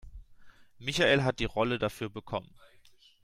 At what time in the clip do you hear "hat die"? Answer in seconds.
1.23-1.45